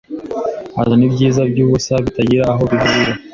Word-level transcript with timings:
Azana 0.81 1.03
ibyiza 1.09 1.41
byubusa 1.51 1.93
bitagira 2.05 2.43
aho 2.51 2.61
bihurira 2.71 3.13